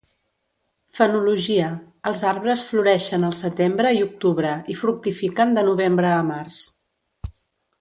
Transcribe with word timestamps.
Fenologia: 0.99 1.67
els 2.11 2.23
arbres 2.31 2.63
floreixen 2.69 3.27
el 3.29 3.35
setembre 3.41 3.93
i 3.99 4.01
octubre 4.07 4.55
i 4.75 4.79
fructifiquen 4.81 5.55
de 5.59 5.65
novembre 5.69 6.11
a 6.15 6.25
març. 6.33 6.59